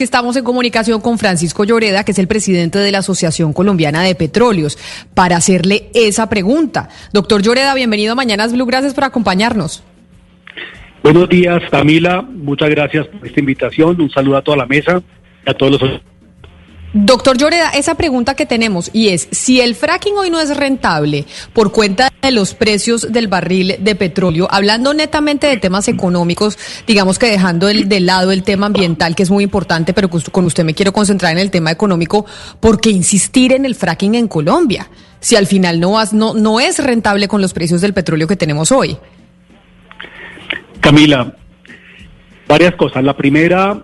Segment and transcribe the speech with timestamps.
[0.00, 4.14] Estamos en comunicación con Francisco Lloreda, que es el presidente de la Asociación Colombiana de
[4.14, 4.78] Petróleos,
[5.12, 6.88] para hacerle esa pregunta.
[7.12, 8.64] Doctor Lloreda, bienvenido a Mañanas Blue.
[8.64, 9.82] Gracias por acompañarnos.
[11.02, 12.22] Buenos días, Camila.
[12.22, 14.00] Muchas gracias por esta invitación.
[14.00, 15.02] Un saludo a toda la mesa
[15.44, 16.00] y a todos los
[16.94, 21.26] Doctor Lloreda, esa pregunta que tenemos y es, si el fracking hoy no es rentable
[21.52, 27.18] por cuenta de los precios del barril de petróleo, hablando netamente de temas económicos, digamos
[27.18, 30.64] que dejando el, de lado el tema ambiental, que es muy importante, pero con usted
[30.64, 32.24] me quiero concentrar en el tema económico,
[32.58, 34.88] ¿por qué insistir en el fracking en Colombia?
[35.20, 38.72] Si al final no, no, no es rentable con los precios del petróleo que tenemos
[38.72, 38.96] hoy.
[40.80, 41.34] Camila,
[42.46, 43.04] varias cosas.
[43.04, 43.82] La primera,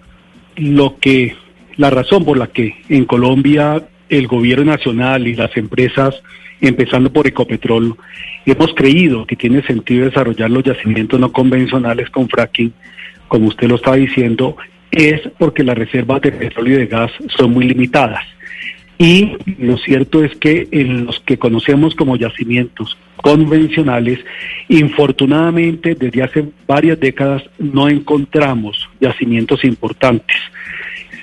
[0.56, 1.43] lo que
[1.76, 6.22] la razón por la que en Colombia el gobierno nacional y las empresas,
[6.60, 7.96] empezando por Ecopetrol,
[8.46, 12.72] hemos creído que tiene sentido desarrollar los yacimientos no convencionales con fracking,
[13.28, 14.56] como usted lo está diciendo,
[14.90, 18.24] es porque las reservas de petróleo y de gas son muy limitadas.
[18.96, 24.20] Y lo cierto es que en los que conocemos como yacimientos convencionales,
[24.68, 30.36] infortunadamente desde hace varias décadas no encontramos yacimientos importantes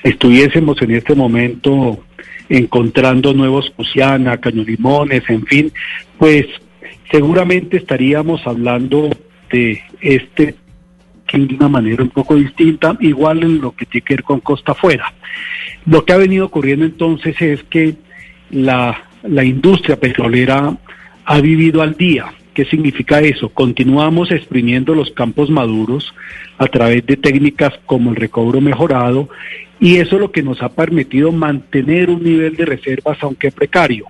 [0.03, 2.03] estuviésemos en este momento
[2.49, 5.71] encontrando nuevos Cusiana, Cañolimones, en fin,
[6.17, 6.45] pues
[7.09, 9.09] seguramente estaríamos hablando
[9.51, 10.55] de este
[11.33, 14.73] de una manera un poco distinta, igual en lo que tiene que ver con Costa
[14.73, 15.13] Afuera.
[15.85, 17.95] Lo que ha venido ocurriendo entonces es que
[18.49, 20.75] la, la industria petrolera
[21.23, 22.33] ha vivido al día.
[22.53, 23.49] ¿Qué significa eso?
[23.49, 26.13] Continuamos exprimiendo los campos maduros
[26.57, 29.29] a través de técnicas como el recobro mejorado
[29.79, 34.05] y eso es lo que nos ha permitido mantener un nivel de reservas aunque precario.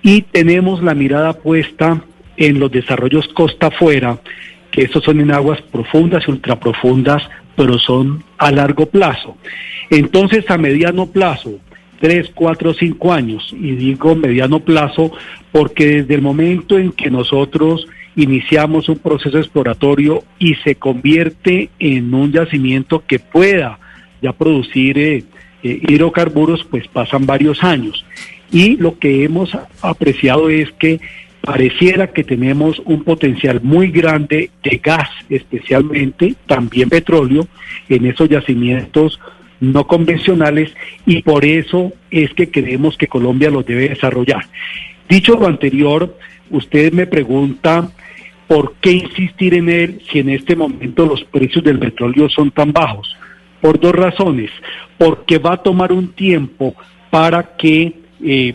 [0.00, 2.02] Y tenemos la mirada puesta
[2.36, 4.18] en los desarrollos costa afuera,
[4.70, 7.22] que estos son en aguas profundas y ultraprofundas,
[7.56, 9.36] pero son a largo plazo.
[9.90, 11.58] Entonces, a mediano plazo,
[12.02, 15.12] tres, cuatro, cinco años, y digo mediano plazo
[15.52, 17.86] porque desde el momento en que nosotros
[18.16, 23.78] iniciamos un proceso exploratorio y se convierte en un yacimiento que pueda
[24.20, 25.24] ya producir eh,
[25.62, 28.04] eh, hidrocarburos, pues pasan varios años.
[28.50, 31.00] Y lo que hemos apreciado es que
[31.40, 37.46] pareciera que tenemos un potencial muy grande de gas, especialmente también petróleo,
[37.88, 39.20] en esos yacimientos
[39.62, 40.74] no convencionales
[41.06, 44.44] y por eso es que creemos que Colombia los debe desarrollar.
[45.08, 46.18] Dicho lo anterior,
[46.50, 47.90] usted me pregunta
[48.48, 52.72] por qué insistir en él si en este momento los precios del petróleo son tan
[52.72, 53.16] bajos
[53.60, 54.50] por dos razones.
[54.98, 56.74] Porque va a tomar un tiempo
[57.10, 58.54] para que eh,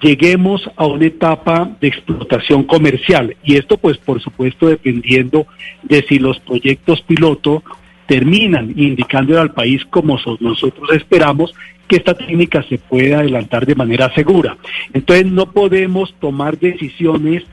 [0.00, 3.36] lleguemos a una etapa de explotación comercial.
[3.44, 5.46] Y esto, pues, por supuesto, dependiendo
[5.84, 7.62] de si los proyectos piloto
[8.06, 11.54] terminan indicándole al país como nosotros esperamos
[11.88, 14.56] que esta técnica se pueda adelantar de manera segura.
[14.92, 17.44] Entonces no podemos tomar decisiones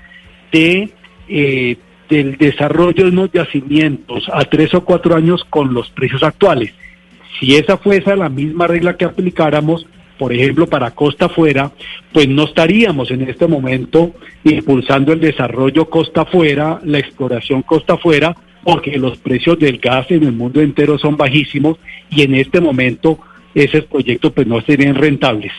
[0.52, 0.90] de
[1.28, 1.78] eh,
[2.10, 6.74] del desarrollo de unos yacimientos a tres o cuatro años con los precios actuales.
[7.40, 9.86] Si esa fuese la misma regla que aplicáramos,
[10.18, 11.72] por ejemplo, para costa afuera,
[12.12, 18.36] pues no estaríamos en este momento impulsando el desarrollo costa afuera, la exploración costa afuera,
[18.64, 21.78] porque los precios del gas en el mundo entero son bajísimos
[22.10, 23.20] y en este momento
[23.54, 25.52] esos proyectos pues no serían rentables.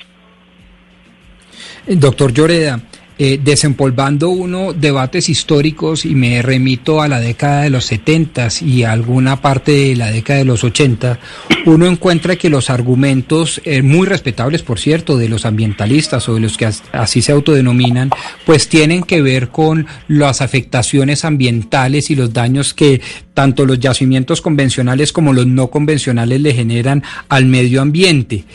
[1.87, 2.81] Doctor Lloreda,
[3.23, 8.85] eh, desempolvando uno debates históricos y me remito a la década de los 70 y
[8.85, 11.19] a alguna parte de la década de los 80,
[11.67, 16.41] uno encuentra que los argumentos, eh, muy respetables por cierto, de los ambientalistas o de
[16.41, 18.09] los que así se autodenominan,
[18.47, 23.03] pues tienen que ver con las afectaciones ambientales y los daños que
[23.35, 28.47] tanto los yacimientos convencionales como los no convencionales le generan al medio ambiente.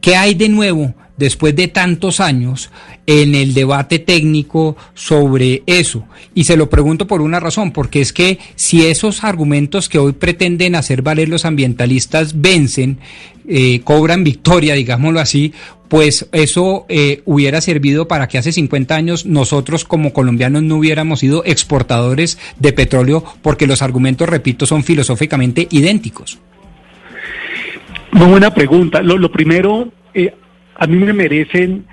[0.00, 2.70] ¿Qué hay de nuevo después de tantos años
[3.06, 6.04] en el debate técnico sobre eso?
[6.34, 10.12] Y se lo pregunto por una razón, porque es que si esos argumentos que hoy
[10.12, 12.98] pretenden hacer valer los ambientalistas vencen,
[13.46, 15.52] eh, cobran victoria, digámoslo así,
[15.88, 21.20] pues eso eh, hubiera servido para que hace 50 años nosotros como colombianos no hubiéramos
[21.20, 26.38] sido exportadores de petróleo, porque los argumentos, repito, son filosóficamente idénticos.
[28.12, 29.02] Muy buena pregunta.
[29.02, 30.34] Lo, primero, eh,
[30.76, 31.84] a mí me merecen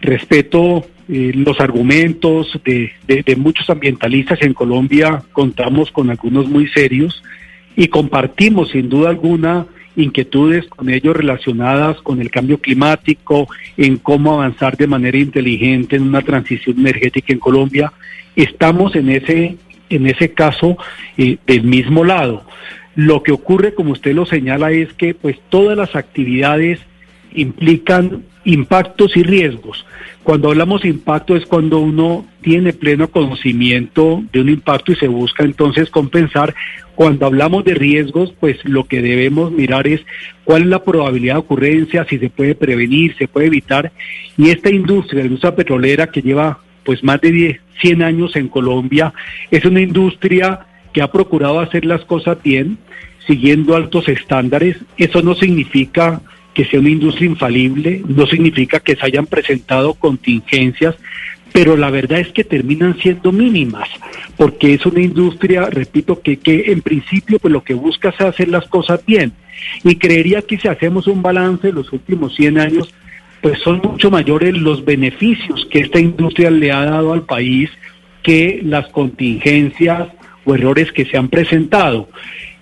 [0.00, 5.22] respeto eh, los argumentos de, de, muchos ambientalistas en Colombia.
[5.32, 7.22] Contamos con algunos muy serios
[7.76, 9.66] y compartimos sin duda alguna
[10.02, 16.02] inquietudes con ellos relacionadas con el cambio climático, en cómo avanzar de manera inteligente en
[16.02, 17.92] una transición energética en Colombia.
[18.36, 19.56] Estamos en ese,
[19.90, 20.76] en ese caso
[21.16, 22.44] eh, del mismo lado.
[22.94, 26.80] Lo que ocurre, como usted lo señala, es que pues todas las actividades
[27.34, 29.84] implican impactos y riesgos.
[30.22, 35.08] Cuando hablamos de impacto es cuando uno tiene pleno conocimiento de un impacto y se
[35.08, 36.54] busca entonces compensar.
[36.94, 40.02] Cuando hablamos de riesgos, pues lo que debemos mirar es
[40.44, 43.92] cuál es la probabilidad de ocurrencia, si se puede prevenir, se puede evitar.
[44.36, 48.48] Y esta industria, la industria petrolera que lleva pues más de 10, 100 años en
[48.48, 49.12] Colombia,
[49.50, 50.60] es una industria
[50.92, 52.78] que ha procurado hacer las cosas bien,
[53.26, 54.76] siguiendo altos estándares.
[54.96, 56.20] Eso no significa
[56.58, 60.96] que sea una industria infalible, no significa que se hayan presentado contingencias,
[61.52, 63.88] pero la verdad es que terminan siendo mínimas,
[64.36, 68.48] porque es una industria, repito, que, que en principio pues lo que busca es hacer
[68.48, 69.34] las cosas bien.
[69.84, 72.92] Y creería que si hacemos un balance de los últimos 100 años,
[73.40, 77.70] pues son mucho mayores los beneficios que esta industria le ha dado al país
[78.24, 80.08] que las contingencias
[80.44, 82.08] o errores que se han presentado.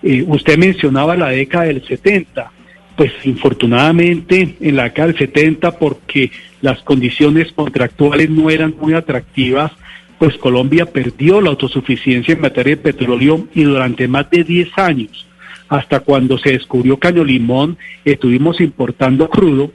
[0.02, 2.52] Eh, usted mencionaba la década del 70
[2.96, 6.30] pues infortunadamente en la década del 70 porque
[6.62, 9.72] las condiciones contractuales no eran muy atractivas,
[10.18, 15.26] pues Colombia perdió la autosuficiencia en materia de petróleo y durante más de 10 años,
[15.68, 19.72] hasta cuando se descubrió Caño Limón, estuvimos importando crudo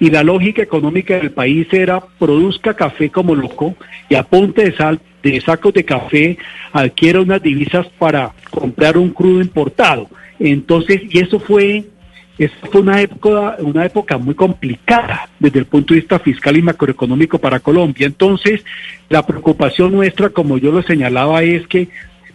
[0.00, 3.76] y la lógica económica del país era produzca café como loco
[4.08, 6.38] y a punta de sal de sacos de café
[6.72, 10.08] adquiera unas divisas para comprar un crudo importado.
[10.38, 11.86] Entonces, y eso fue
[12.38, 16.62] esta fue una época, una época muy complicada desde el punto de vista fiscal y
[16.62, 18.06] macroeconómico para Colombia.
[18.06, 18.62] Entonces,
[19.08, 21.88] la preocupación nuestra, como yo lo señalaba, es que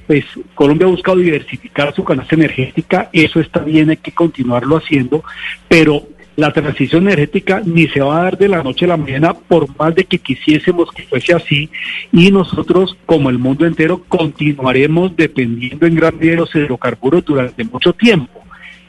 [0.08, 0.26] pues
[0.56, 5.24] Colombia ha buscado diversificar su canasta energética, eso está bien, hay que continuarlo haciendo,
[5.70, 6.06] pero
[6.36, 9.68] la transición energética ni se va a dar de la noche a la mañana por
[9.78, 11.70] más de que quisiésemos que fuese así.
[12.12, 17.64] Y nosotros como el mundo entero continuaremos dependiendo en gran medida de los hidrocarburos durante
[17.64, 18.41] mucho tiempo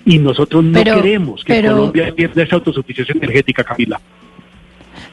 [0.04, 4.00] y nosotros no queremos que Colombia pierda esa autosuficiencia energética, Camila.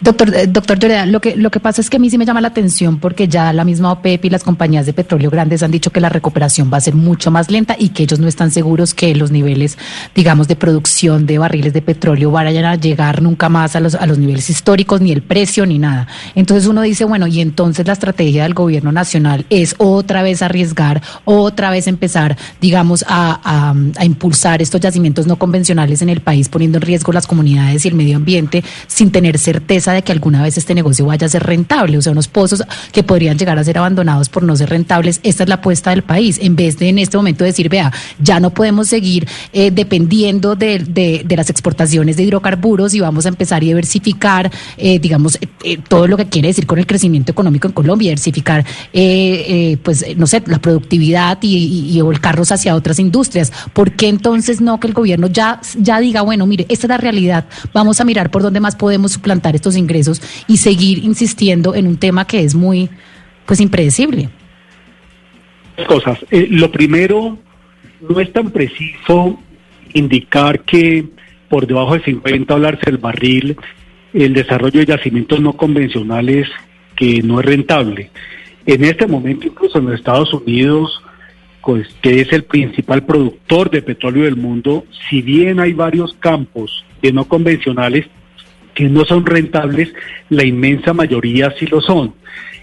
[0.02, 2.26] Doctor, eh, doctor Lloreda, lo que, lo que pasa es que a mí sí me
[2.26, 5.72] llama la atención porque ya la misma OPEP y las compañías de petróleo grandes han
[5.72, 8.50] dicho que la recuperación va a ser mucho más lenta y que ellos no están
[8.50, 9.78] seguros que los niveles,
[10.16, 14.06] digamos, de producción de barriles de petróleo vayan a llegar nunca más a los, a
[14.06, 16.08] los niveles históricos, ni el precio, ni nada.
[16.34, 21.02] Entonces uno dice, bueno, y entonces la estrategia del gobierno nacional es otra vez arriesgar,
[21.26, 26.78] otra vez empezar, digamos, a, a impulsar estos yacimientos no convencionales en el país, poniendo
[26.78, 30.58] en riesgo las comunidades y el medio ambiente sin tener certeza de que alguna vez
[30.58, 33.78] este negocio vaya a ser rentable, o sea, unos pozos que podrían llegar a ser
[33.78, 35.20] abandonados por no ser rentables.
[35.24, 38.40] Esta es la apuesta del país, en vez de en este momento decir, vea, ya
[38.40, 43.62] no podemos seguir eh, dependiendo de, de, las exportaciones de hidrocarburos y vamos a empezar
[43.62, 47.74] a diversificar, eh, digamos, eh, todo lo que quiere decir con el crecimiento económico en
[47.74, 48.66] Colombia, diversificar,
[49.84, 53.52] pues, no sé, la productividad y, y, volcarlos hacia otras industrias.
[53.74, 56.98] ¿Por qué entonces no que el gobierno ya, ya diga, bueno, mire, esta es la
[56.98, 61.88] realidad, vamos a mirar por dónde más podemos suplantar estos ingresos y seguir insistiendo en
[61.88, 62.90] un tema que es muy,
[63.46, 64.30] pues, impredecible.
[65.88, 66.20] Cosas.
[66.30, 67.40] Eh, lo primero,
[68.08, 69.40] no es tan preciso
[69.94, 71.06] indicar que
[71.50, 73.58] por debajo de 50 dólares el barril,
[74.14, 76.48] el desarrollo de yacimientos no convencionales
[76.96, 78.12] que no es rentable.
[78.66, 81.02] En este momento, incluso en los Estados Unidos,
[81.70, 86.84] pues, que es el principal productor de petróleo del mundo, si bien hay varios campos
[87.02, 88.08] de no convencionales,
[88.80, 89.94] que no son rentables,
[90.30, 92.14] la inmensa mayoría sí lo son.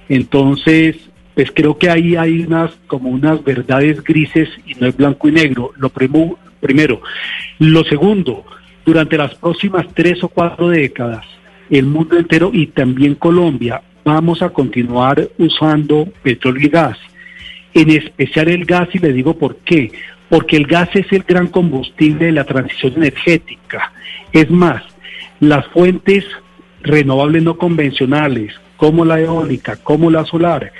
[0.08, 0.96] Entonces,
[1.34, 5.32] pues creo que ahí hay unas como unas verdades grises y no es blanco y
[5.32, 5.72] negro.
[5.76, 7.02] Lo primero.
[7.58, 8.46] Lo segundo,
[8.86, 11.26] durante las próximas tres o cuatro décadas,
[11.68, 16.96] el mundo entero y también Colombia vamos a continuar usando petróleo y gas.
[17.74, 19.92] En especial el gas, y le digo por qué.
[20.30, 23.92] Porque el gas es el gran combustible de la transición energética.
[24.32, 24.82] Es más,
[25.40, 26.24] las fuentes
[26.82, 30.72] renovables no convencionales, como la eólica, como la solar,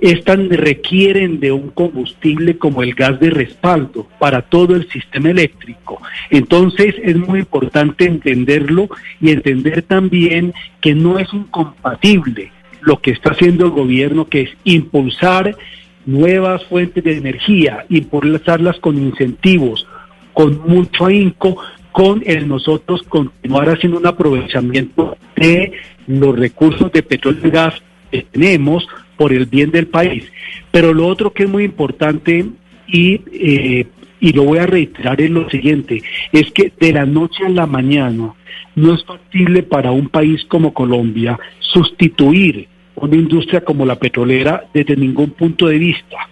[0.00, 6.00] estas requieren de un combustible como el gas de respaldo para todo el sistema eléctrico.
[6.30, 8.88] Entonces es muy importante entenderlo
[9.20, 12.50] y entender también que no es incompatible
[12.80, 15.56] lo que está haciendo el gobierno, que es impulsar
[16.04, 19.86] nuevas fuentes de energía, impulsarlas con incentivos,
[20.32, 21.58] con mucho ahínco,
[21.92, 25.72] con el nosotros continuar haciendo un aprovechamiento de
[26.06, 27.74] los recursos de petróleo y gas
[28.10, 30.24] que tenemos por el bien del país.
[30.70, 32.46] Pero lo otro que es muy importante
[32.86, 33.86] y, eh,
[34.20, 37.66] y lo voy a reiterar es lo siguiente, es que de la noche a la
[37.66, 38.34] mañana
[38.74, 44.96] no es factible para un país como Colombia sustituir una industria como la petrolera desde
[44.96, 46.28] ningún punto de vista.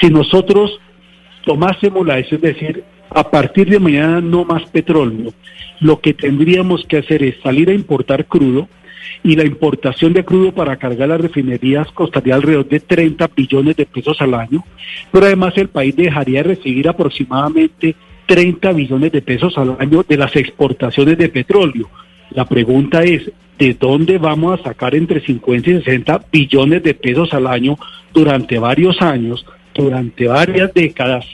[0.00, 0.78] Si nosotros
[1.44, 5.32] tomásemos la decisión de decir, a partir de mañana no más petróleo,
[5.80, 8.68] lo que tendríamos que hacer es salir a importar crudo
[9.22, 13.86] y la importación de crudo para cargar las refinerías costaría alrededor de 30 billones de
[13.86, 14.64] pesos al año,
[15.10, 17.96] pero además el país dejaría de recibir aproximadamente
[18.26, 21.88] 30 billones de pesos al año de las exportaciones de petróleo.
[22.30, 27.32] La pregunta es, ¿de dónde vamos a sacar entre 50 y 60 billones de pesos
[27.32, 27.78] al año
[28.12, 31.26] durante varios años, durante varias décadas,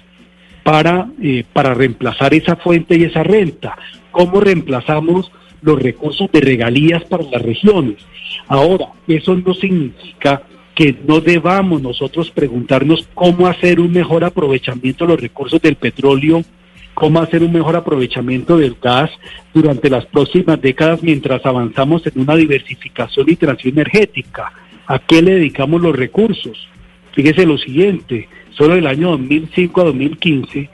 [0.62, 3.76] para, eh, para reemplazar esa fuente y esa renta?
[4.11, 5.31] ¿Cómo reemplazamos
[5.62, 7.97] los recursos de regalías para las regiones?
[8.49, 10.42] Ahora, eso no significa
[10.75, 16.42] que no debamos nosotros preguntarnos cómo hacer un mejor aprovechamiento de los recursos del petróleo
[16.95, 19.11] cómo hacer un mejor aprovechamiento del gas
[19.54, 24.52] durante las próximas décadas mientras avanzamos en una diversificación y transición energética.
[24.87, 26.69] ¿A qué le dedicamos los recursos?
[27.14, 30.71] Fíjese lo siguiente, solo el año 2005 a 2015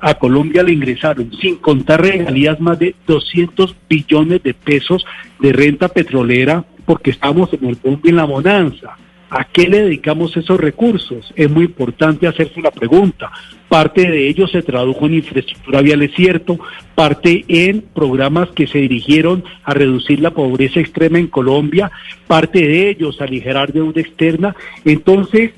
[0.00, 5.06] a Colombia le ingresaron, sin contar regalías, más de 200 billones de pesos
[5.38, 8.96] de renta petrolera porque estamos en el boom y en la bonanza.
[9.30, 11.32] ¿A qué le dedicamos esos recursos?
[11.36, 13.30] Es muy importante hacerse la pregunta.
[13.68, 16.58] Parte de ellos se tradujo en infraestructura vial, es cierto,
[16.94, 21.90] parte en programas que se dirigieron a reducir la pobreza extrema en Colombia,
[22.26, 24.54] parte de ellos a aligerar deuda externa.
[24.84, 25.52] Entonces,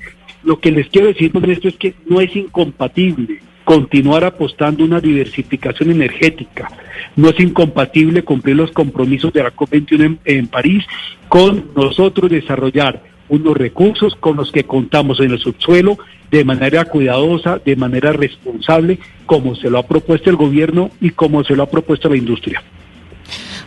[0.45, 5.01] lo que les quiero decir con esto es que no es incompatible continuar apostando una
[5.01, 6.69] diversificación energética.
[7.15, 10.85] No es incompatible cumplir los compromisos de la COP21 en, en París
[11.27, 15.97] con nosotros desarrollar unos recursos con los que contamos en el subsuelo
[16.29, 21.43] de manera cuidadosa, de manera responsable, como se lo ha propuesto el gobierno y como
[21.43, 22.61] se lo ha propuesto la industria.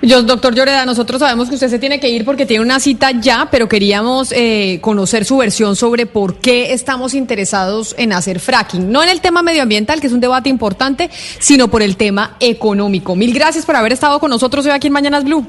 [0.01, 3.11] Yo, doctor Lloreda, nosotros sabemos que usted se tiene que ir porque tiene una cita
[3.11, 8.93] ya, pero queríamos eh, conocer su versión sobre por qué estamos interesados en hacer fracking.
[8.93, 13.17] No en el tema medioambiental, que es un debate importante, sino por el tema económico.
[13.17, 15.47] Mil gracias por haber estado con nosotros hoy aquí en Mañanas Blue.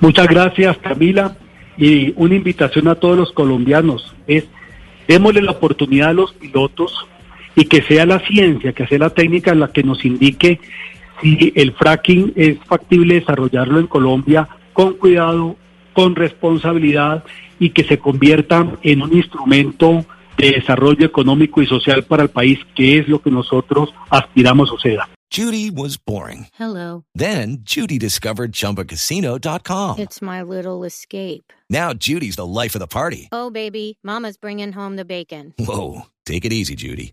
[0.00, 1.36] Muchas gracias, Camila
[1.76, 4.44] y una invitación a todos los colombianos es
[5.08, 7.06] démosle la oportunidad a los pilotos
[7.54, 10.60] y que sea la ciencia, que sea la técnica la que nos indique
[11.20, 15.56] si el fracking es factible desarrollarlo en Colombia con cuidado,
[15.92, 17.24] con responsabilidad
[17.58, 20.04] y que se convierta en un instrumento
[20.36, 25.08] de desarrollo económico y social para el país, que es lo que nosotros aspiramos suceda.
[25.30, 26.46] Judy was boring.
[26.58, 27.04] Hello.
[27.14, 29.98] Then Judy discovered chumbacasino.com.
[29.98, 31.52] It's my little escape.
[31.68, 33.28] Now Judy's the life of the party.
[33.32, 35.52] Oh, baby, Mama's bringing home the bacon.
[35.58, 36.02] Whoa.
[36.24, 37.12] Take it easy, Judy.